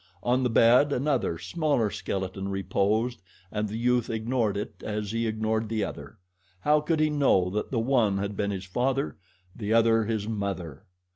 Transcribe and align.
On 0.23 0.41
the 0.41 0.49
bed 0.49 0.91
another, 0.91 1.37
smaller, 1.37 1.91
skeleton 1.91 2.49
reposed 2.49 3.21
and 3.51 3.69
the 3.69 3.77
youth 3.77 4.09
ignored 4.09 4.57
it 4.57 4.81
as 4.81 5.11
he 5.11 5.27
ignored 5.27 5.69
the 5.69 5.83
other. 5.83 6.17
How 6.61 6.81
could 6.81 6.99
he 6.99 7.11
know 7.11 7.51
that 7.51 7.69
the 7.69 7.77
one 7.77 8.17
had 8.17 8.35
been 8.35 8.49
his 8.49 8.65
father, 8.65 9.17
the 9.55 9.73
other 9.73 10.05
his 10.05 10.27
mother? 10.27 10.85